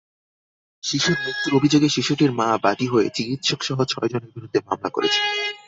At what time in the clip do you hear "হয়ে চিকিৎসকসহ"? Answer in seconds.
2.87-3.77